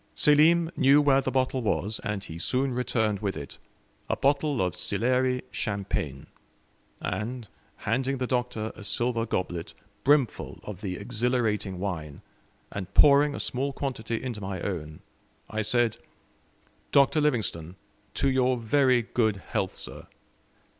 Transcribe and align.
Selim 0.15 0.71
knew 0.75 0.99
where 0.99 1.21
the 1.21 1.29
bottle 1.29 1.61
was, 1.61 1.99
and 2.03 2.23
he 2.23 2.39
soon 2.39 2.73
returned 2.73 3.19
with 3.19 3.37
it 3.37 3.59
a 4.09 4.15
bottle 4.15 4.59
of 4.59 4.75
Sillery 4.75 5.43
champagne; 5.51 6.25
and, 6.99 7.47
handing 7.75 8.17
the 8.17 8.25
Doctor 8.25 8.71
a 8.75 8.83
silver 8.83 9.27
goblet 9.27 9.75
brimful 10.03 10.59
of 10.63 10.81
the 10.81 10.95
exhilarating 10.95 11.77
wine, 11.77 12.23
and 12.71 12.91
pouring 12.95 13.35
a 13.35 13.39
small 13.39 13.71
quantity 13.71 14.23
into 14.23 14.41
my 14.41 14.59
own, 14.61 15.01
I 15.51 15.61
said, 15.61 15.97
"Dr. 16.91 17.21
Livingstone, 17.21 17.75
to 18.15 18.27
your 18.27 18.57
very 18.57 19.03
good 19.03 19.35
health, 19.51 19.75
sir." 19.75 20.07